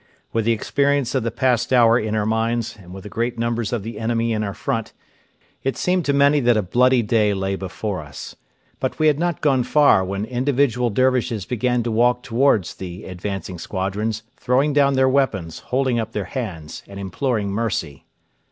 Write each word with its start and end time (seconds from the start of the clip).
With 0.33 0.45
the 0.45 0.51
experience 0.51 1.13
of 1.13 1.21
the 1.21 1.29
past 1.29 1.71
hour 1.71 1.95
in 1.99 2.15
our 2.15 2.25
minds, 2.25 2.75
and 2.81 2.91
with 2.91 3.03
the 3.03 3.07
great 3.09 3.37
numbers 3.37 3.71
of 3.71 3.83
the 3.83 3.99
enemy 3.99 4.33
in 4.33 4.43
our 4.43 4.55
front, 4.55 4.93
it 5.61 5.77
seemed 5.77 6.05
to 6.05 6.11
many 6.11 6.39
that 6.39 6.57
a 6.57 6.63
bloody 6.63 7.03
day 7.03 7.35
lay 7.35 7.55
before 7.55 8.01
us. 8.01 8.35
But 8.79 8.97
we 8.97 9.05
had 9.05 9.19
not 9.19 9.41
gone 9.41 9.61
far 9.61 10.03
when 10.03 10.25
individual 10.25 10.89
Dervishes 10.89 11.45
began 11.45 11.83
to 11.83 11.91
walk 11.91 12.23
towards 12.23 12.73
the 12.73 13.03
advancing 13.05 13.59
squadrons, 13.59 14.23
throwing 14.37 14.73
down 14.73 14.95
their 14.95 15.07
weapons, 15.07 15.59
holding 15.59 15.99
up 15.99 16.13
their 16.13 16.25
hands, 16.25 16.81
and 16.87 16.99
imploring 16.99 17.51
mercy. 17.51 18.07